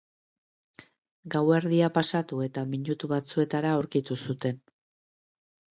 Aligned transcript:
Gauerdia 1.35 1.91
pasatu 1.99 2.41
eta 2.49 2.65
minutu 2.73 3.11
batzuetara 3.15 3.77
aurkitu 3.79 4.23
zuten. 4.27 4.61